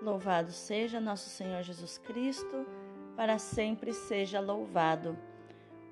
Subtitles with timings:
[0.00, 2.64] Louvado seja nosso Senhor Jesus Cristo,
[3.16, 5.18] para sempre seja louvado.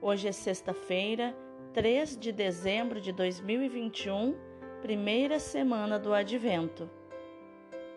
[0.00, 1.36] Hoje é sexta-feira,
[1.74, 4.36] 3 de dezembro de 2021,
[4.80, 6.88] primeira semana do Advento.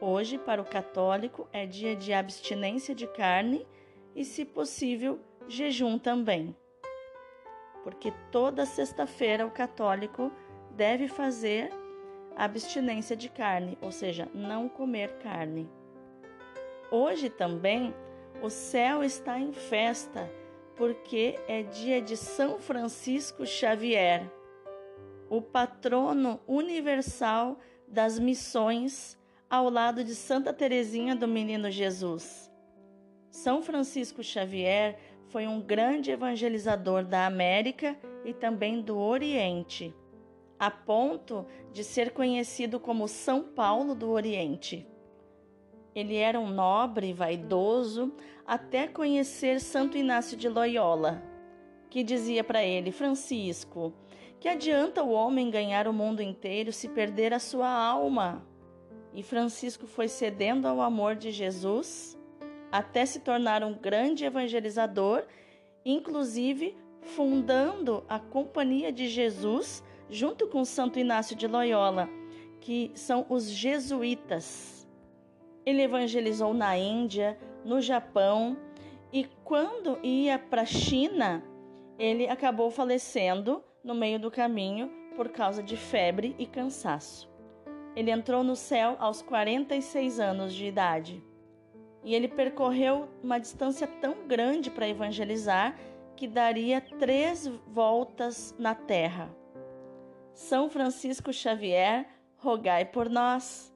[0.02, 3.67] Hoje, para o católico, é dia de abstinência de carne
[4.15, 6.55] e, se possível, jejum também.
[7.83, 10.31] Porque toda sexta-feira o católico
[10.71, 11.69] deve fazer
[12.35, 15.69] abstinência de carne, ou seja, não comer carne.
[16.92, 17.94] Hoje também
[18.42, 20.28] o céu está em festa,
[20.76, 24.32] porque é dia de São Francisco Xavier,
[25.30, 29.16] o patrono universal das missões,
[29.48, 32.52] ao lado de Santa Teresinha do Menino Jesus.
[33.30, 37.96] São Francisco Xavier foi um grande evangelizador da América
[38.26, 39.94] e também do Oriente,
[40.58, 44.88] a ponto de ser conhecido como São Paulo do Oriente.
[45.96, 48.14] Ele era um nobre, vaidoso,
[48.45, 51.22] até conhecer Santo Inácio de Loyola,
[51.90, 53.94] que dizia para ele: Francisco,
[54.40, 58.46] que adianta o homem ganhar o mundo inteiro se perder a sua alma?
[59.14, 62.18] E Francisco foi cedendo ao amor de Jesus
[62.72, 65.26] até se tornar um grande evangelizador,
[65.84, 72.09] inclusive fundando a Companhia de Jesus junto com Santo Inácio de Loyola,
[72.62, 74.78] que são os jesuítas.
[75.70, 78.58] Ele evangelizou na Índia, no Japão
[79.14, 81.44] e quando ia para a China,
[82.00, 87.30] ele acabou falecendo no meio do caminho por causa de febre e cansaço.
[87.95, 91.23] Ele entrou no céu aos 46 anos de idade.
[92.03, 95.78] E ele percorreu uma distância tão grande para evangelizar
[96.16, 99.30] que daria três voltas na terra.
[100.34, 103.69] São Francisco Xavier, rogai por nós.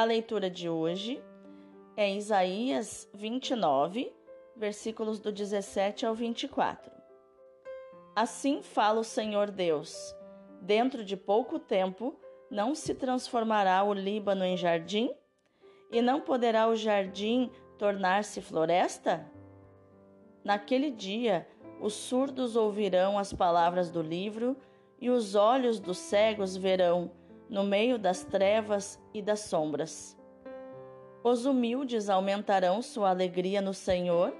[0.00, 1.22] A leitura de hoje
[1.94, 4.10] é Isaías 29,
[4.56, 6.90] versículos do 17 ao 24.
[8.16, 10.16] Assim fala o Senhor Deus:
[10.62, 12.18] Dentro de pouco tempo
[12.50, 15.14] não se transformará o Líbano em jardim?
[15.92, 19.30] E não poderá o jardim tornar-se floresta?
[20.42, 21.46] Naquele dia,
[21.78, 24.56] os surdos ouvirão as palavras do livro,
[24.98, 27.19] e os olhos dos cegos verão
[27.50, 30.16] no meio das trevas e das sombras.
[31.24, 34.32] Os humildes aumentarão sua alegria no Senhor,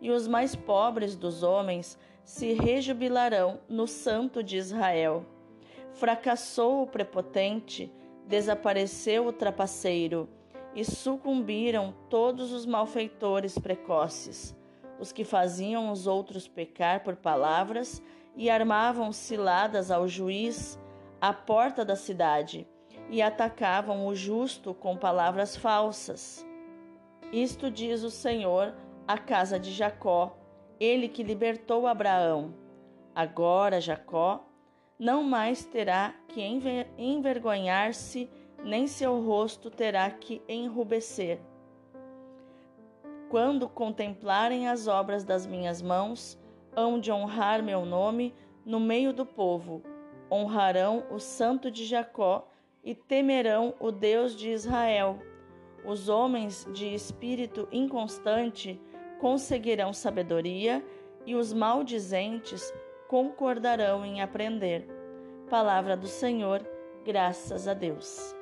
[0.00, 5.24] e os mais pobres dos homens se rejubilarão no Santo de Israel.
[5.92, 7.90] Fracassou o prepotente,
[8.26, 10.28] desapareceu o trapaceiro,
[10.74, 14.54] e sucumbiram todos os malfeitores precoces,
[15.00, 18.02] os que faziam os outros pecar por palavras
[18.36, 20.78] e armavam ciladas ao juiz
[21.20, 22.66] à porta da cidade
[23.10, 26.46] e atacavam o justo com palavras falsas.
[27.32, 28.74] Isto diz o Senhor
[29.06, 30.36] à casa de Jacó,
[30.78, 32.54] ele que libertou Abraão.
[33.14, 34.44] Agora Jacó
[34.98, 36.42] não mais terá que
[36.96, 38.30] envergonhar-se,
[38.64, 41.40] nem seu rosto terá que enrubescer.
[43.28, 46.38] Quando contemplarem as obras das minhas mãos,
[46.74, 49.82] hão de honrar meu nome no meio do povo
[50.30, 52.48] honrarão o Santo de Jacó
[52.82, 55.18] e temerão o Deus de Israel.
[55.84, 58.80] Os homens de espírito inconstante
[59.20, 60.84] conseguirão sabedoria
[61.26, 62.72] e os maldizentes
[63.08, 64.86] concordarão em aprender.
[65.50, 66.64] Palavra do Senhor,
[67.04, 68.34] graças a Deus.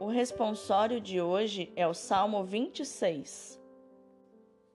[0.00, 3.60] O responsório de hoje é o Salmo 26.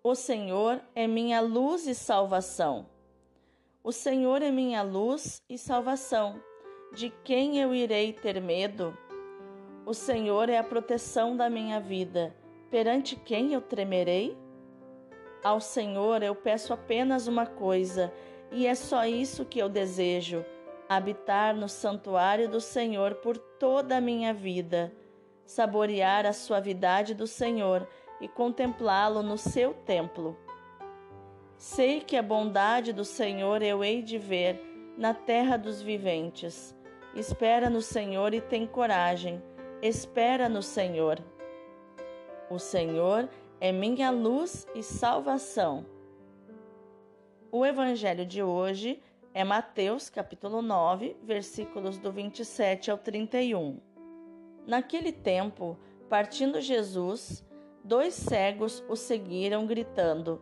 [0.02, 2.88] O Senhor é minha luz e salvação.
[3.82, 6.44] O Senhor é minha luz e salvação.
[6.94, 8.96] De quem eu irei ter medo?
[9.86, 12.36] O Senhor é a proteção da minha vida.
[12.70, 14.38] Perante quem eu tremerei?
[15.42, 18.14] Ao Senhor eu peço apenas uma coisa,
[18.52, 20.46] e é só isso que eu desejo:
[20.90, 24.94] habitar no santuário do Senhor por toda a minha vida,
[25.46, 27.88] saborear a suavidade do Senhor
[28.20, 30.38] e contemplá-lo no seu templo.
[31.60, 36.74] Sei que a bondade do Senhor eu hei de ver na terra dos viventes.
[37.14, 39.44] Espera no Senhor e tem coragem.
[39.82, 41.20] Espera no Senhor.
[42.50, 43.28] O Senhor
[43.60, 45.86] é minha luz e salvação.
[47.52, 49.04] O evangelho de hoje
[49.34, 53.82] é Mateus, capítulo 9, versículos do 27 ao 31.
[54.66, 55.78] Naquele tempo,
[56.08, 57.46] partindo Jesus,
[57.84, 60.42] dois cegos o seguiram, gritando: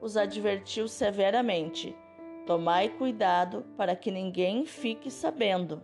[0.00, 1.96] os advertiu severamente:
[2.46, 5.82] Tomai cuidado para que ninguém fique sabendo.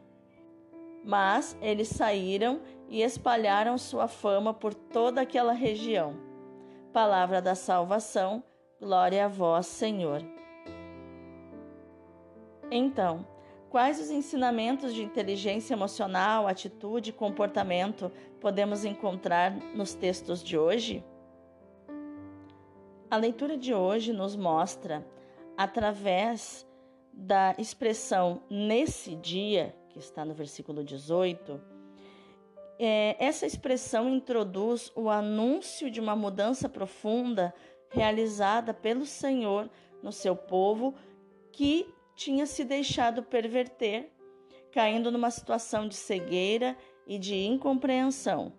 [1.05, 6.15] Mas eles saíram e espalharam sua fama por toda aquela região.
[6.93, 8.43] Palavra da salvação,
[8.81, 10.23] glória a vós, Senhor.
[12.71, 13.27] Então,
[13.69, 21.05] quais os ensinamentos de inteligência emocional, atitude e comportamento podemos encontrar nos textos de hoje?
[23.15, 25.07] A leitura de hoje nos mostra,
[25.57, 26.67] através
[27.13, 31.61] da expressão nesse dia, que está no versículo 18,
[32.77, 37.55] é, essa expressão introduz o anúncio de uma mudança profunda
[37.89, 39.71] realizada pelo Senhor
[40.03, 40.93] no seu povo
[41.53, 44.11] que tinha se deixado perverter,
[44.73, 46.77] caindo numa situação de cegueira
[47.07, 48.53] e de incompreensão.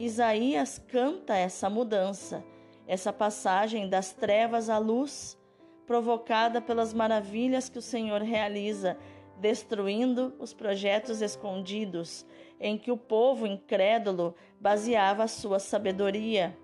[0.00, 2.44] Isaías canta essa mudança,
[2.86, 5.38] essa passagem das trevas à luz,
[5.86, 8.96] provocada pelas maravilhas que o Senhor realiza
[9.38, 12.26] destruindo os projetos escondidos
[12.58, 16.56] em que o povo incrédulo baseava a sua sabedoria.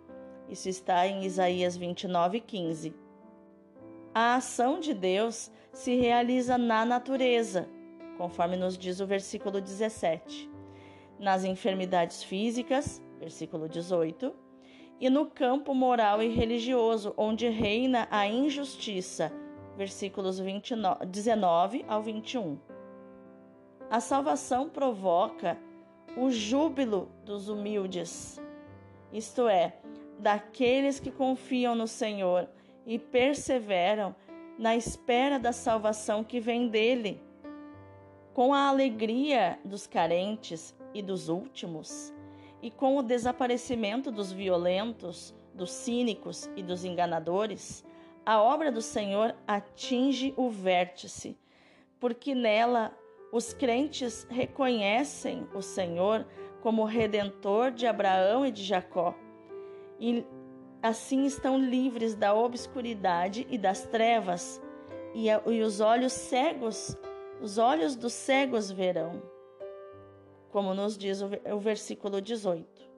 [0.48, 2.94] Isso está em Isaías 29:15.
[4.14, 7.68] A ação de Deus se realiza na natureza,
[8.18, 10.50] conforme nos diz o versículo 17,
[11.18, 14.34] nas enfermidades físicas, versículo 18,
[15.02, 19.32] e no campo moral e religioso, onde reina a injustiça,
[19.76, 22.56] versículos 29, 19 ao 21.
[23.90, 25.58] A salvação provoca
[26.16, 28.40] o júbilo dos humildes,
[29.12, 29.74] isto é,
[30.20, 32.48] daqueles que confiam no Senhor
[32.86, 34.14] e perseveram
[34.56, 37.20] na espera da salvação que vem dele.
[38.32, 42.14] Com a alegria dos carentes e dos últimos,
[42.62, 47.84] e com o desaparecimento dos violentos, dos cínicos e dos enganadores,
[48.24, 51.36] a obra do Senhor atinge o vértice,
[51.98, 52.96] porque nela
[53.32, 56.26] os crentes reconhecem o Senhor
[56.60, 59.14] como redentor de Abraão e de Jacó,
[59.98, 60.24] e
[60.80, 64.62] assim estão livres da obscuridade e das trevas,
[65.14, 65.28] e,
[65.62, 66.96] os olhos cegos,
[67.40, 69.22] os olhos dos cegos verão,
[70.52, 72.92] como nos diz o, versículo 18.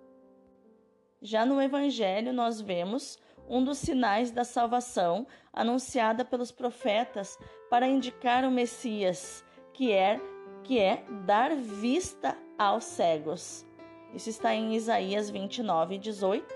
[1.23, 3.19] Já no Evangelho, nós vemos
[3.49, 7.39] um dos sinais da salvação anunciada pelos profetas
[7.71, 10.21] para indicar o Messias, que é
[10.65, 13.67] que é dar vista aos cegos.
[14.15, 16.55] Isso está em Isaías 29, 18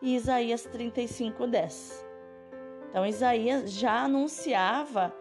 [0.00, 2.06] e Isaías 35, 10.
[2.88, 5.14] Então, Isaías já anunciava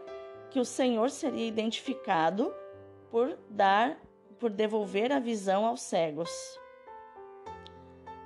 [0.50, 2.54] que o Senhor seria identificado
[3.10, 3.98] por dar,
[4.40, 6.30] por devolver a visão aos cegos.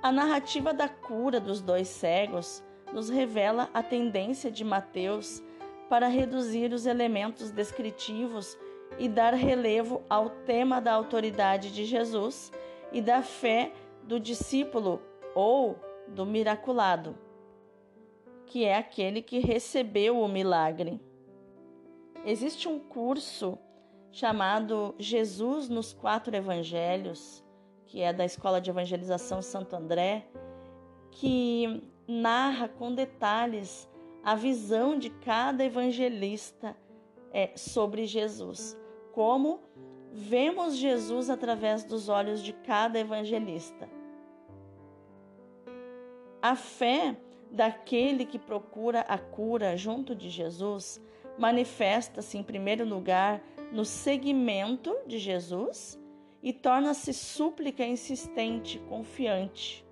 [0.02, 2.62] A narrativa da cura dos dois cegos
[2.92, 5.42] nos revela a tendência de Mateus
[5.88, 8.58] para reduzir os elementos descritivos
[8.98, 12.52] e dar relevo ao tema da autoridade de Jesus
[12.92, 13.72] e da fé
[14.02, 15.00] do discípulo
[15.34, 17.16] ou do miraculado,
[18.46, 21.00] que é aquele que recebeu o milagre.
[22.24, 23.58] Existe um curso
[24.12, 27.42] chamado Jesus nos Quatro Evangelhos,
[27.86, 30.26] que é da Escola de Evangelização Santo André,
[31.10, 33.88] que narra com detalhes
[34.22, 36.76] a visão de cada evangelista
[37.32, 38.78] é, sobre Jesus.
[39.12, 39.60] Como
[40.12, 43.88] vemos Jesus através dos olhos de cada evangelista.
[46.40, 47.16] A fé
[47.50, 51.00] daquele que procura a cura junto de Jesus
[51.38, 53.42] manifesta-se, em primeiro lugar,
[53.72, 55.98] no seguimento de Jesus
[56.42, 59.84] e torna-se súplica insistente, confiante.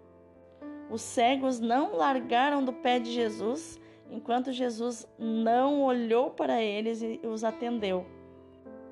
[0.91, 7.21] Os cegos não largaram do pé de Jesus enquanto Jesus não olhou para eles e
[7.25, 8.05] os atendeu.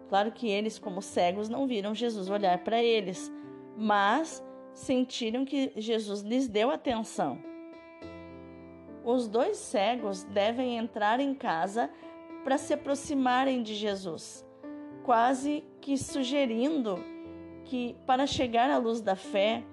[0.09, 3.31] Claro que eles, como cegos, não viram Jesus olhar para eles,
[3.77, 4.43] mas
[4.73, 7.39] sentiram que Jesus lhes deu atenção.
[9.05, 11.91] Os dois cegos devem entrar em casa
[12.45, 14.47] para se aproximarem de Jesus,
[15.09, 17.03] quase que sugerindo
[17.65, 19.65] que, para chegar à luz da fé,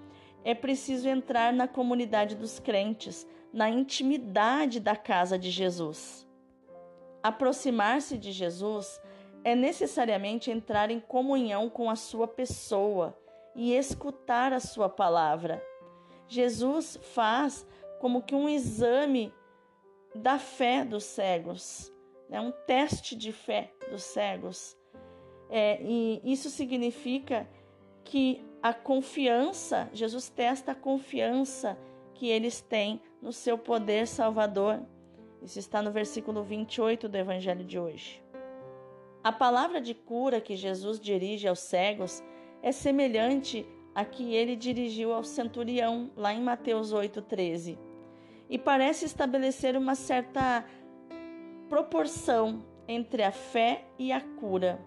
[0.46, 6.26] é preciso entrar na comunidade dos crentes, na intimidade da casa de Jesus.
[7.22, 9.02] Aproximar-se de Jesus
[9.44, 13.14] é necessariamente entrar em comunhão com a sua pessoa
[13.54, 15.62] e escutar a sua palavra.
[16.30, 17.68] Jesus faz
[18.00, 19.34] como que um exame
[20.16, 21.92] da fé dos cegos,
[22.30, 22.40] né?
[22.40, 24.78] um teste de fé dos cegos.
[25.50, 27.48] É, e isso significa
[28.04, 31.78] que a confiança, Jesus testa a confiança
[32.14, 34.80] que eles têm no seu poder salvador.
[35.42, 38.24] Isso está no versículo 28 do Evangelho de hoje.
[39.24, 42.24] A palavra de cura que Jesus dirige aos cegos
[42.62, 47.78] é semelhante à que ele dirigiu ao centurião, lá em Mateus 8,13,
[48.50, 50.66] e parece estabelecer uma certa
[51.70, 54.80] proporção entre a fé e a cura,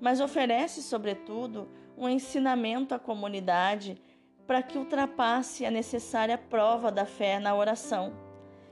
[0.00, 4.00] mas oferece, sobretudo, um ensinamento à comunidade
[4.46, 8.12] para que ultrapasse a necessária prova da fé na oração,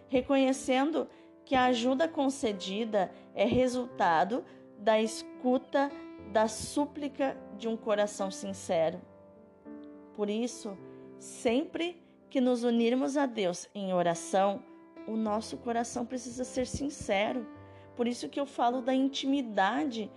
[0.09, 1.09] reconhecendo
[1.45, 4.45] que a ajuda concedida é resultado
[4.79, 5.91] da escuta,
[6.33, 9.01] da súplica de um coração sincero.
[10.15, 10.77] Por isso,
[11.19, 14.63] sempre que nos unirmos a Deus em oração,
[15.07, 17.47] o nosso coração precisa ser sincero.
[17.97, 20.11] Por isso que eu falo da intimidade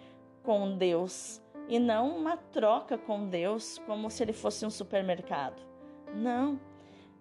[0.46, 5.62] com Deus e não uma troca com Deus como se ele fosse um supermercado.
[6.14, 6.60] Não,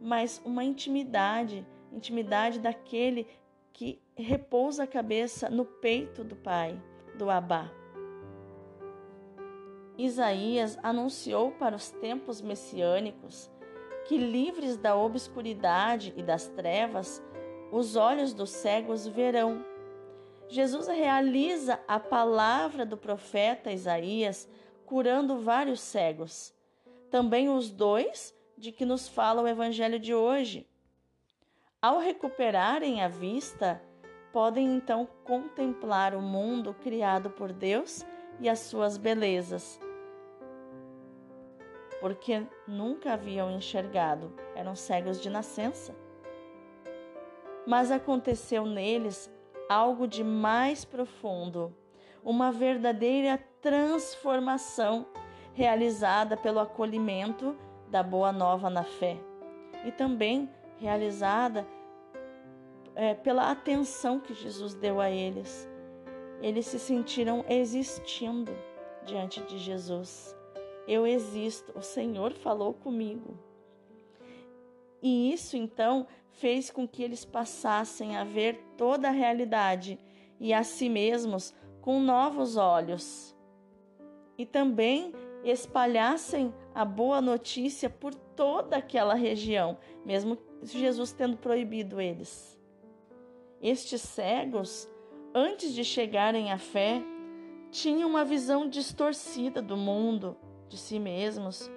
[0.00, 3.26] mas uma intimidade, intimidade daquele
[3.73, 6.81] que repousa a cabeça no peito do Pai
[7.16, 7.71] do Abá.
[9.97, 13.50] Isaías anunciou para os tempos messiânicos
[14.07, 17.23] que, livres da obscuridade e das trevas,
[17.73, 19.64] os olhos dos cegos verão.
[20.49, 24.49] Jesus realiza a palavra do profeta Isaías,
[24.85, 26.55] curando vários cegos.
[27.11, 30.69] Também os dois de que nos fala o evangelho de hoje.
[31.81, 33.83] Ao recuperarem a vista,
[34.33, 38.05] podem então contemplar o mundo criado por Deus
[38.41, 39.79] e as suas belezas,
[42.01, 45.95] porque nunca haviam enxergado, eram cegos de nascença.
[47.67, 49.31] Mas aconteceu neles
[49.68, 51.75] algo de mais profundo,
[52.23, 55.06] uma verdadeira transformação
[55.52, 57.56] realizada pelo acolhimento
[57.88, 59.16] da boa nova na fé
[59.85, 61.66] e também realizada
[62.94, 65.68] é, pela atenção que Jesus deu a eles.
[66.40, 68.52] Eles se sentiram existindo
[69.04, 70.37] diante de Jesus.
[70.87, 73.38] Eu existo, o Senhor falou comigo.
[75.04, 79.99] E isso então fez com que eles passassem a ver toda a realidade
[80.40, 83.37] e a si mesmos com novos olhos.
[84.38, 85.12] E também
[85.44, 92.58] espalhassem a boa notícia por toda aquela região, mesmo Jesus tendo proibido eles.
[93.61, 94.88] Estes cegos,
[95.34, 97.02] antes de chegarem à fé,
[97.70, 100.34] tinham uma visão distorcida do mundo,
[100.66, 101.70] de si mesmos,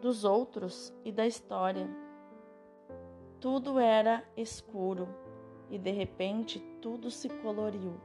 [0.00, 1.88] dos outros e da história.
[3.42, 5.08] Tudo era escuro
[5.68, 8.00] e de repente tudo se coloriu.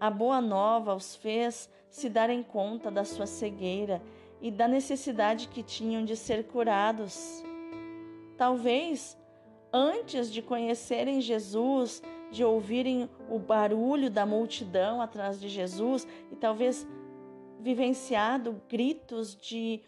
[0.00, 4.00] A boa nova os fez se darem conta da sua cegueira
[4.40, 7.44] e da necessidade que tinham de ser curados.
[8.38, 9.18] Talvez
[9.70, 16.86] antes de conhecerem Jesus, de ouvirem o barulho da multidão atrás de Jesus e talvez
[17.60, 19.82] vivenciado gritos de,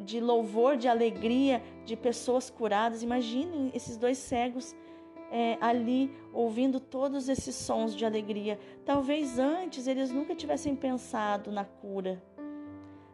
[0.00, 3.02] de louvor, de alegria de pessoas curadas.
[3.02, 4.74] Imaginem esses dois cegos
[5.30, 8.58] é, ali ouvindo todos esses sons de alegria.
[8.84, 12.22] Talvez antes eles nunca tivessem pensado na cura,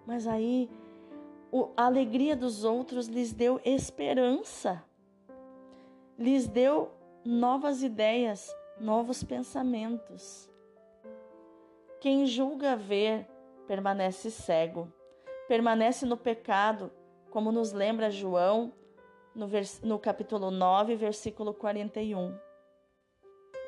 [0.06, 0.70] mas aí
[1.52, 4.82] o, a alegria dos outros lhes deu esperança,
[6.18, 6.90] lhes deu
[7.24, 10.50] novas ideias novos pensamentos.
[12.00, 13.26] Quem julga ver
[13.66, 14.92] permanece cego,
[15.48, 16.90] permanece no pecado,
[17.30, 18.72] como nos lembra João
[19.34, 19.48] no,
[19.82, 22.36] no capítulo 9, versículo 41.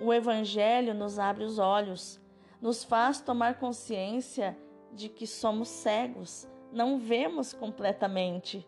[0.00, 2.20] O Evangelho nos abre os olhos,
[2.60, 4.56] nos faz tomar consciência
[4.92, 8.66] de que somos cegos, não vemos completamente.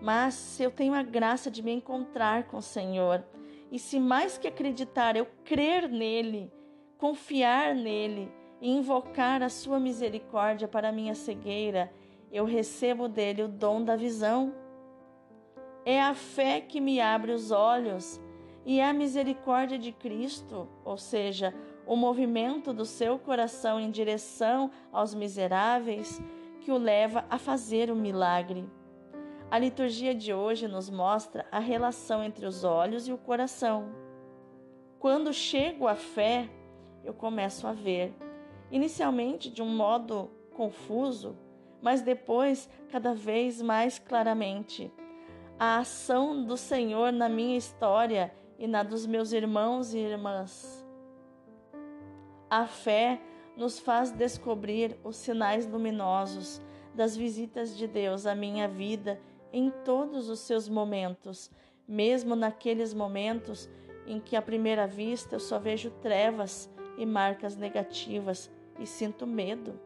[0.00, 3.24] Mas se eu tenho a graça de me encontrar com o Senhor,
[3.70, 6.52] e se mais que acreditar, eu crer nele,
[6.98, 11.92] confiar nele e invocar a sua misericórdia para minha cegueira,
[12.30, 14.54] eu recebo dele o dom da visão.
[15.84, 18.20] É a fé que me abre os olhos
[18.64, 21.52] e é a misericórdia de Cristo, ou seja,
[21.84, 26.22] o movimento do seu coração em direção aos miseráveis,
[26.60, 28.64] que o leva a fazer o milagre.
[29.50, 33.92] A liturgia de hoje nos mostra a relação entre os olhos e o coração.
[35.00, 36.48] Quando chego à fé,
[37.04, 38.14] eu começo a ver,
[38.72, 41.36] inicialmente de um modo confuso,
[41.80, 44.90] mas depois cada vez mais claramente.
[45.58, 50.84] A ação do Senhor na minha história e na dos meus irmãos e irmãs.
[52.48, 53.20] A fé
[53.56, 56.60] nos faz descobrir os sinais luminosos
[56.94, 59.20] das visitas de Deus à minha vida
[59.52, 61.50] em todos os seus momentos,
[61.86, 63.68] mesmo naqueles momentos
[64.06, 68.50] em que à primeira vista eu só vejo trevas e marcas negativas
[68.82, 69.78] e sinto medo.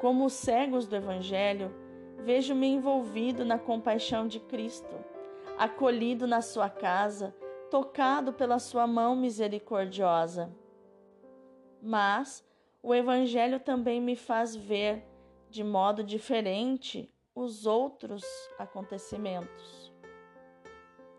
[0.00, 1.74] Como os cegos do Evangelho,
[2.18, 4.94] vejo-me envolvido na compaixão de Cristo,
[5.58, 7.34] acolhido na sua casa,
[7.70, 10.50] tocado pela sua mão misericordiosa.
[11.82, 12.46] Mas
[12.82, 15.04] o Evangelho também me faz ver
[15.50, 18.22] de modo diferente os outros
[18.58, 19.92] acontecimentos.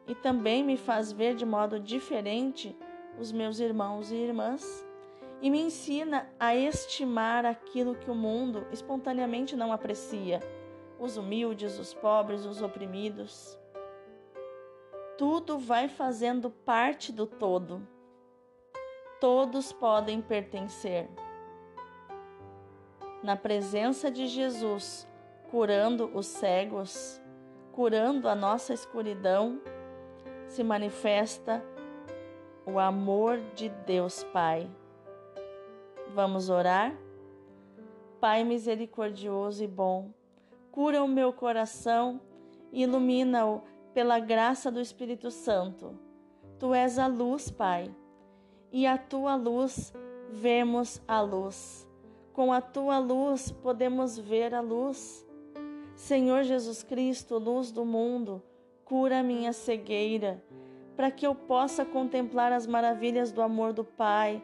[0.08, 2.76] E também me faz ver de modo diferente
[3.20, 4.86] os meus irmãos e irmãs.
[5.44, 10.40] E me ensina a estimar aquilo que o mundo espontaneamente não aprecia:
[10.98, 13.60] os humildes, os pobres, os oprimidos.
[15.18, 17.86] Tudo vai fazendo parte do todo.
[19.20, 21.10] Todos podem pertencer.
[23.22, 25.06] Na presença de Jesus,
[25.52, 27.22] curando os cegos,
[27.74, 29.62] curando a nossa escuridão,
[30.48, 31.62] se manifesta
[32.66, 34.70] o amor de Deus Pai.
[36.14, 36.96] Vamos orar?
[38.20, 40.12] Pai misericordioso e bom,
[40.72, 42.22] cura o meu coração
[42.72, 43.64] e ilumina-o
[43.96, 45.98] pela graça do Espírito Santo.
[46.60, 47.92] Tu és a luz, Pai,
[48.72, 49.92] e a tua luz
[50.30, 51.88] vemos a luz.
[52.32, 55.26] Com a tua luz podemos ver a luz.
[55.96, 58.40] Senhor Jesus Cristo, luz do mundo,
[58.86, 60.44] cura minha cegueira,
[60.96, 64.44] para que eu possa contemplar as maravilhas do amor do Pai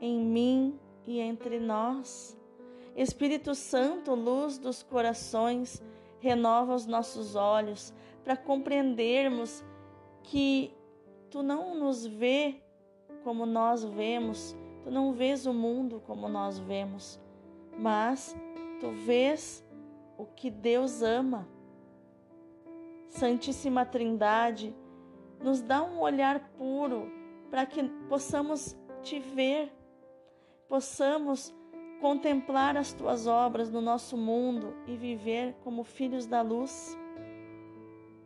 [0.00, 2.38] em mim e entre nós.
[2.96, 5.82] Espírito Santo, luz dos corações,
[6.20, 7.92] renova os nossos olhos
[8.22, 9.64] para compreendermos
[10.22, 10.72] que
[11.30, 12.62] tu não nos vê
[13.24, 17.20] como nós vemos, tu não vês o mundo como nós vemos,
[17.78, 18.36] mas
[18.80, 19.64] tu vês
[20.18, 21.48] o que Deus ama.
[23.08, 24.74] Santíssima Trindade,
[25.40, 27.10] nos dá um olhar puro
[27.50, 29.72] para que possamos te ver,
[30.72, 31.54] possamos
[32.00, 36.96] contemplar as tuas obras no nosso mundo e viver como filhos da luz.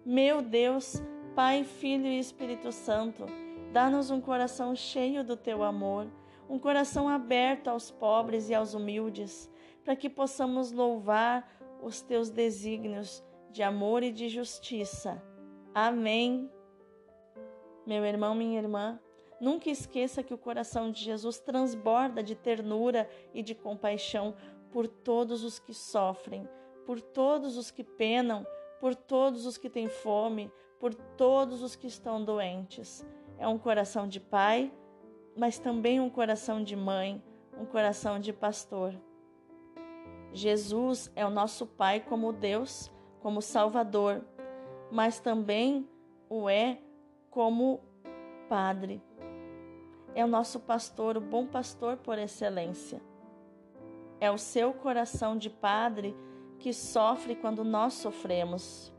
[0.05, 1.03] Meu Deus,
[1.35, 3.27] Pai, Filho e Espírito Santo,
[3.73, 6.07] dá-nos um coração cheio do teu amor,
[6.49, 9.51] um coração aberto aos pobres e aos humildes,
[9.85, 11.51] para que possamos louvar
[11.83, 15.21] os teus desígnios de amor e de justiça.
[15.75, 16.49] Amém.
[17.85, 19.01] Meu irmão, minha irmã,
[19.41, 24.35] nunca esqueça que o coração de Jesus transborda de ternura e de compaixão
[24.71, 26.49] por todos os que sofrem,
[26.85, 28.47] por todos os que penam,
[28.81, 33.05] por todos os que têm fome, por todos os que estão doentes.
[33.39, 34.73] É um coração de pai,
[35.37, 37.23] mas também um coração de mãe,
[37.59, 38.95] um coração de pastor.
[40.33, 44.23] Jesus é o nosso Pai como Deus, como Salvador,
[44.91, 45.89] mas também
[46.29, 46.79] o é
[47.31, 47.81] como
[48.49, 49.03] Padre.
[50.17, 53.03] É o nosso pastor, o bom pastor por excelência.
[54.19, 56.17] É o seu coração de Padre
[56.59, 58.91] que sofre quando nós sofremos.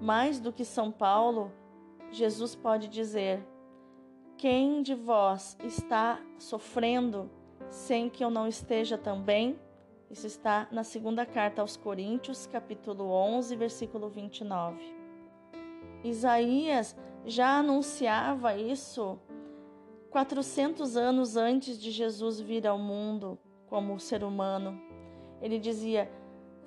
[0.00, 1.52] Mais do que São Paulo,
[2.10, 3.40] Jesus pode dizer:
[4.36, 7.30] Quem de vós está sofrendo
[7.70, 9.56] sem que eu não esteja também?
[10.10, 14.76] Isso está na segunda carta aos Coríntios, capítulo 11, versículo 29.
[16.02, 19.20] Isaías já anunciava isso
[20.12, 24.78] 400 anos antes de Jesus vir ao mundo como ser humano.
[25.40, 26.08] Ele dizia: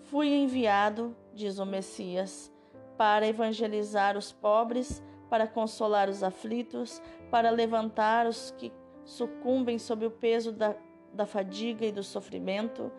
[0.01, 2.51] Fui enviado, diz o Messias,
[2.97, 10.11] para evangelizar os pobres, para consolar os aflitos, para levantar os que sucumbem sob o
[10.11, 10.75] peso da,
[11.13, 12.91] da fadiga e do sofrimento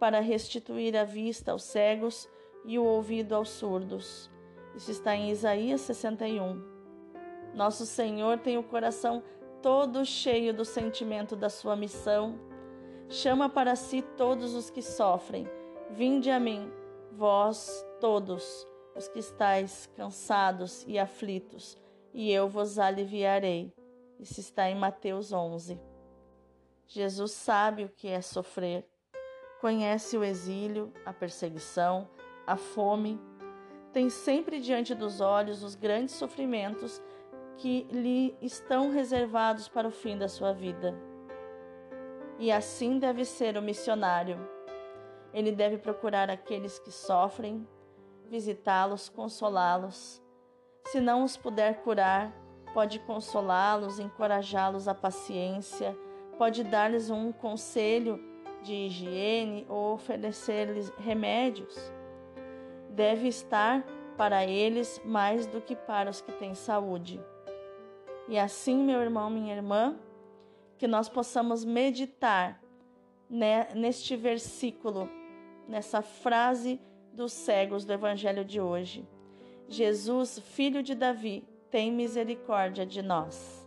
[0.00, 2.28] para restituir a vista aos cegos
[2.64, 4.28] e o ouvido aos surdos.
[4.74, 6.60] Isso está em Isaías 61.
[7.54, 9.22] Nosso Senhor tem o coração
[9.62, 12.38] todo cheio do sentimento da sua missão.
[13.08, 15.48] Chama para si todos os que sofrem.
[15.90, 16.70] Vinde a mim,
[17.12, 21.76] vós todos os que estáis cansados e aflitos,
[22.12, 23.72] e eu vos aliviarei.
[24.18, 25.80] Isso está em Mateus 11.
[26.86, 28.86] Jesus sabe o que é sofrer
[29.62, 32.08] conhece o exílio, a perseguição,
[32.44, 33.16] a fome,
[33.92, 37.00] tem sempre diante dos olhos os grandes sofrimentos
[37.56, 40.94] que lhe estão reservados para o fim da sua vida.
[42.38, 44.38] E assim deve ser o missionário.
[45.32, 47.66] Ele deve procurar aqueles que sofrem,
[48.28, 50.20] visitá-los, consolá-los.
[50.86, 52.32] Se não os puder curar,
[52.74, 55.96] pode consolá-los, encorajá-los à paciência,
[56.36, 58.18] pode dar-lhes um conselho
[58.62, 61.92] de higiene ou oferecer-lhes remédios.
[62.90, 63.84] Deve estar
[64.16, 67.20] para eles mais do que para os que têm saúde.
[68.28, 69.96] E assim, meu irmão, minha irmã,
[70.78, 72.60] que nós possamos meditar
[73.74, 75.08] neste versículo,
[75.68, 76.80] nessa frase
[77.12, 79.06] dos cegos do Evangelho de hoje.
[79.68, 83.66] Jesus, filho de Davi, tem misericórdia de nós.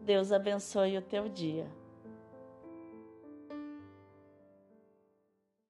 [0.00, 1.66] Deus abençoe o teu dia.